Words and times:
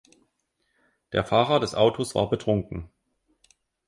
Der 1.13 1.23
Fahrer 1.23 1.59
des 1.59 1.75
Autos 1.75 2.15
war 2.15 2.27
betrunken. 2.27 2.89